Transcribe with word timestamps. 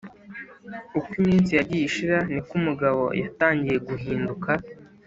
uko 0.97 1.11
iminsi 1.21 1.51
yagiye 1.59 1.83
ishira 1.85 2.17
niko 2.31 2.51
umugabo 2.59 3.03
yatangiye 3.21 3.77
guhinduka 3.87 4.51